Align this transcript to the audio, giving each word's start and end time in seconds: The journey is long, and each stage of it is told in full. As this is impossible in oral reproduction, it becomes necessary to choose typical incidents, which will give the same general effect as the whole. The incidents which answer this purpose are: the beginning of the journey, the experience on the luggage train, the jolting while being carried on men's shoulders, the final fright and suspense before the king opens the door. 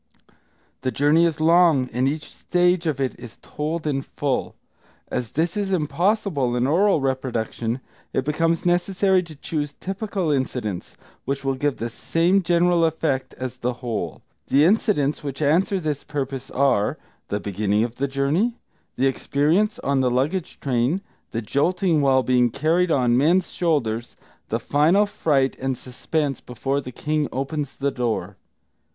The 0.81 0.89
journey 0.89 1.27
is 1.27 1.39
long, 1.39 1.87
and 1.93 2.07
each 2.07 2.25
stage 2.33 2.87
of 2.87 2.99
it 2.99 3.19
is 3.19 3.37
told 3.43 3.85
in 3.85 4.01
full. 4.01 4.55
As 5.09 5.29
this 5.33 5.55
is 5.55 5.71
impossible 5.71 6.55
in 6.55 6.65
oral 6.65 6.99
reproduction, 7.01 7.81
it 8.11 8.25
becomes 8.25 8.65
necessary 8.65 9.21
to 9.21 9.35
choose 9.35 9.73
typical 9.75 10.31
incidents, 10.31 10.97
which 11.25 11.43
will 11.45 11.53
give 11.53 11.77
the 11.77 11.87
same 11.87 12.41
general 12.41 12.83
effect 12.83 13.35
as 13.35 13.57
the 13.57 13.73
whole. 13.85 14.23
The 14.47 14.65
incidents 14.65 15.23
which 15.23 15.39
answer 15.39 15.79
this 15.79 16.03
purpose 16.03 16.49
are: 16.49 16.97
the 17.27 17.39
beginning 17.39 17.83
of 17.83 17.97
the 17.97 18.07
journey, 18.07 18.57
the 18.95 19.05
experience 19.05 19.77
on 19.77 19.99
the 19.99 20.09
luggage 20.09 20.59
train, 20.59 21.01
the 21.29 21.43
jolting 21.43 22.01
while 22.01 22.23
being 22.23 22.49
carried 22.49 22.89
on 22.89 23.15
men's 23.17 23.51
shoulders, 23.51 24.15
the 24.49 24.59
final 24.59 25.05
fright 25.05 25.55
and 25.59 25.77
suspense 25.77 26.41
before 26.41 26.81
the 26.81 26.91
king 26.91 27.27
opens 27.31 27.75
the 27.75 27.91
door. 27.91 28.35